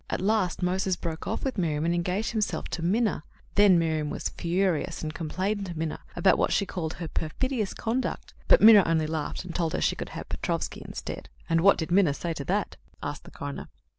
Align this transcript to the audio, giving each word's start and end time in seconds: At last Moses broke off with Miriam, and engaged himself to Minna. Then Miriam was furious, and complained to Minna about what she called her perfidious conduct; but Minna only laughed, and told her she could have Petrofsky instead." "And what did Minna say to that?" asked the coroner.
At 0.09 0.19
last 0.19 0.63
Moses 0.63 0.95
broke 0.95 1.27
off 1.27 1.43
with 1.45 1.59
Miriam, 1.59 1.85
and 1.85 1.93
engaged 1.93 2.31
himself 2.31 2.67
to 2.69 2.81
Minna. 2.81 3.23
Then 3.53 3.77
Miriam 3.77 4.09
was 4.09 4.29
furious, 4.29 5.03
and 5.03 5.13
complained 5.13 5.67
to 5.67 5.77
Minna 5.77 5.99
about 6.15 6.39
what 6.39 6.51
she 6.51 6.65
called 6.65 6.95
her 6.95 7.07
perfidious 7.07 7.75
conduct; 7.75 8.33
but 8.47 8.61
Minna 8.63 8.81
only 8.87 9.05
laughed, 9.05 9.45
and 9.45 9.53
told 9.53 9.73
her 9.73 9.79
she 9.81 9.95
could 9.95 10.09
have 10.09 10.27
Petrofsky 10.27 10.81
instead." 10.83 11.29
"And 11.47 11.61
what 11.61 11.77
did 11.77 11.91
Minna 11.91 12.15
say 12.15 12.33
to 12.33 12.45
that?" 12.45 12.77
asked 13.03 13.25
the 13.25 13.29
coroner. 13.31 13.67